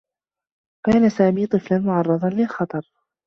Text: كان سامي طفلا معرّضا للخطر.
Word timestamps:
كان 0.85 1.09
سامي 1.09 1.47
طفلا 1.47 1.79
معرّضا 1.79 2.29
للخطر. 2.29 2.91